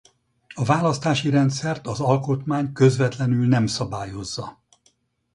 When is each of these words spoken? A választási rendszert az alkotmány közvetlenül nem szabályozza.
A 0.55 0.63
választási 0.65 1.29
rendszert 1.29 1.87
az 1.87 1.99
alkotmány 1.99 2.71
közvetlenül 2.73 3.47
nem 3.47 3.67
szabályozza. 3.67 4.61